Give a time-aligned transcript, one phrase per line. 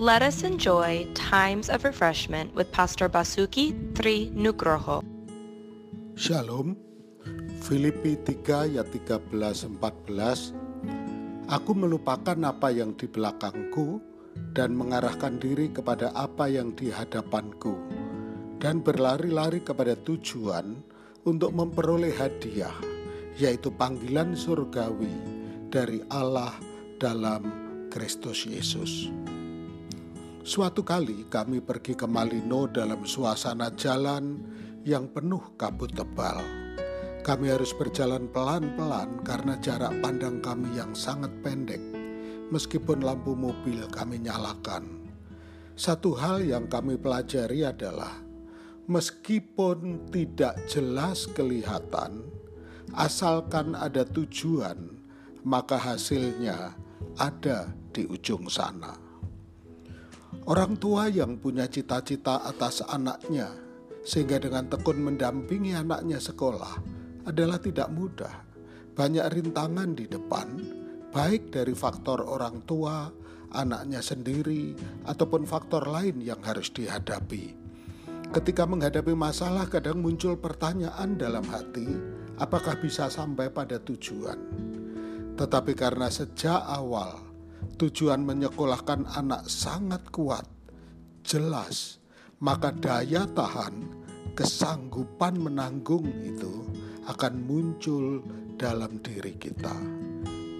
[0.00, 5.04] Let us enjoy times of refreshment with Pastor Basuki Tri Nugroho.
[6.16, 6.72] Shalom.
[7.60, 9.28] Filipi 3 ayat 13
[9.76, 14.00] 14 Aku melupakan apa yang di belakangku
[14.56, 17.76] dan mengarahkan diri kepada apa yang di hadapanku
[18.56, 20.80] dan berlari-lari kepada tujuan
[21.28, 22.72] untuk memperoleh hadiah
[23.36, 25.12] yaitu panggilan surgawi
[25.68, 26.56] dari Allah
[26.96, 27.44] dalam
[27.92, 29.12] Kristus Yesus.
[30.40, 34.40] Suatu kali kami pergi ke Malino dalam suasana jalan
[34.88, 36.40] yang penuh kabut tebal.
[37.20, 41.84] Kami harus berjalan pelan-pelan karena jarak pandang kami yang sangat pendek,
[42.48, 45.12] meskipun lampu mobil kami nyalakan.
[45.76, 48.24] Satu hal yang kami pelajari adalah,
[48.88, 52.24] meskipun tidak jelas kelihatan,
[52.96, 55.04] asalkan ada tujuan,
[55.44, 56.72] maka hasilnya
[57.20, 59.09] ada di ujung sana.
[60.48, 63.52] Orang tua yang punya cita-cita atas anaknya,
[64.00, 66.80] sehingga dengan tekun mendampingi anaknya sekolah,
[67.28, 68.48] adalah tidak mudah.
[68.96, 70.48] Banyak rintangan di depan,
[71.12, 73.12] baik dari faktor orang tua,
[73.52, 74.72] anaknya sendiri,
[75.04, 77.52] ataupun faktor lain yang harus dihadapi.
[78.32, 81.84] Ketika menghadapi masalah, kadang muncul pertanyaan dalam hati:
[82.40, 84.40] apakah bisa sampai pada tujuan?
[85.36, 87.29] Tetapi karena sejak awal
[87.80, 90.44] tujuan menyekolahkan anak sangat kuat,
[91.24, 92.00] jelas,
[92.40, 93.84] maka daya tahan,
[94.36, 96.64] kesanggupan menanggung itu
[97.08, 98.24] akan muncul
[98.56, 99.74] dalam diri kita.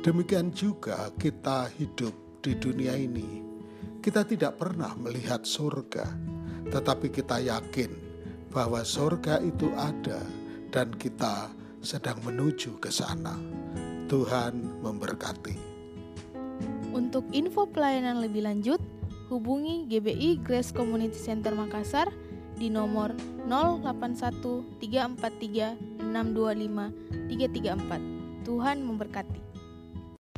[0.00, 3.44] Demikian juga kita hidup di dunia ini.
[4.00, 6.08] Kita tidak pernah melihat surga,
[6.72, 7.92] tetapi kita yakin
[8.48, 10.24] bahwa surga itu ada
[10.72, 11.52] dan kita
[11.84, 13.36] sedang menuju ke sana.
[14.08, 15.69] Tuhan memberkati.
[16.90, 18.82] Untuk info pelayanan lebih lanjut,
[19.30, 22.10] hubungi GBI Grace Community Center Makassar
[22.58, 23.14] di nomor
[23.46, 28.44] 081 343 625 334.
[28.44, 29.40] Tuhan memberkati.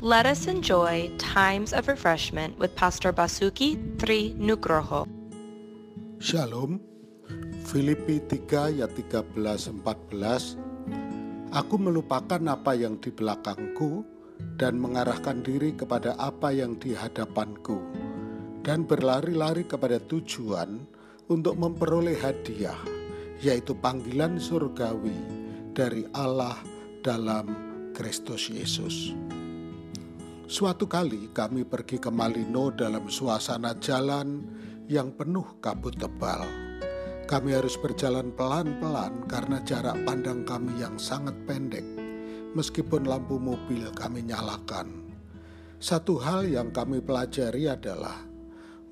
[0.03, 5.07] Let us enjoy times of refreshment with Pastor Basuki Tri Nugroho.
[6.19, 6.77] Shalom.
[7.63, 9.33] Filipi 3 ayat 13
[9.81, 10.59] 14
[11.55, 14.03] Aku melupakan apa yang di belakangku
[14.57, 17.81] dan mengarahkan diri kepada apa yang di hadapanku,
[18.61, 20.85] dan berlari-lari kepada tujuan
[21.27, 22.77] untuk memperoleh hadiah,
[23.41, 25.17] yaitu panggilan surgawi
[25.73, 26.55] dari Allah
[27.01, 27.49] dalam
[27.91, 29.11] Kristus Yesus.
[30.45, 34.43] Suatu kali kami pergi ke Malino dalam suasana jalan
[34.85, 36.45] yang penuh kabut tebal.
[37.23, 42.02] Kami harus berjalan pelan-pelan karena jarak pandang kami yang sangat pendek
[42.53, 45.13] meskipun lampu mobil kami nyalakan.
[45.83, 48.23] Satu hal yang kami pelajari adalah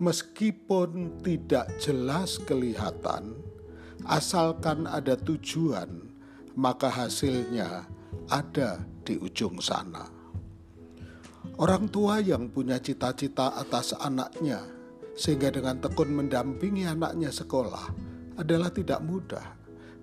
[0.02, 3.38] meskipun tidak jelas kelihatan,
[4.04, 6.10] asalkan ada tujuan,
[6.58, 7.86] maka hasilnya
[8.28, 10.10] ada di ujung sana.
[11.62, 14.66] Orang tua yang punya cita-cita atas anaknya,
[15.14, 17.94] sehingga dengan tekun mendampingi anaknya sekolah,
[18.42, 19.48] adalah tidak mudah.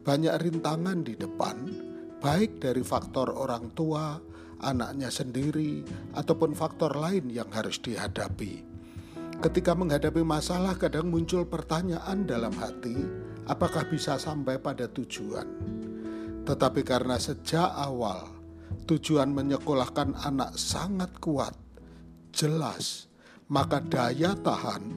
[0.07, 1.88] Banyak rintangan di depan,
[2.19, 4.19] baik dari faktor orang tua,
[4.63, 5.83] anaknya sendiri,
[6.19, 8.67] ataupun faktor lain yang harus dihadapi.
[9.39, 12.99] Ketika menghadapi masalah, kadang muncul pertanyaan dalam hati:
[13.47, 15.47] apakah bisa sampai pada tujuan?
[16.43, 18.27] Tetapi karena sejak awal
[18.89, 21.55] tujuan menyekolahkan anak sangat kuat,
[22.35, 23.07] jelas,
[23.47, 24.97] maka daya tahan,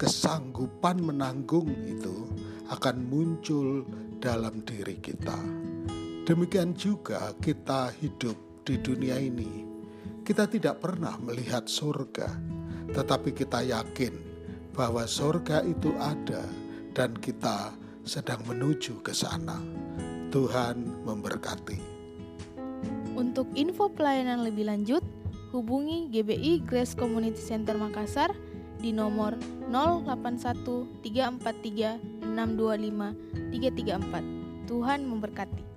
[0.00, 2.30] kesanggupan menanggung itu
[2.72, 3.84] akan muncul
[4.22, 5.36] dalam diri kita.
[6.22, 9.66] Demikian juga kita hidup di dunia ini.
[10.22, 12.30] Kita tidak pernah melihat surga,
[12.94, 14.14] tetapi kita yakin
[14.70, 16.46] bahwa surga itu ada
[16.94, 17.74] dan kita
[18.06, 19.58] sedang menuju ke sana.
[20.30, 21.82] Tuhan memberkati.
[23.18, 25.02] Untuk info pelayanan lebih lanjut,
[25.50, 28.30] hubungi GBI Grace Community Center Makassar
[28.78, 29.34] di nomor
[29.74, 34.70] 081 343 625 334.
[34.70, 35.71] Tuhan memberkati.